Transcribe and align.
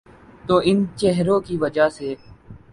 تو 0.47 0.61
ان 0.63 0.85
چہروں 0.95 1.39
کی 1.39 1.57
وجہ 1.57 1.89
سے۔ 1.89 2.15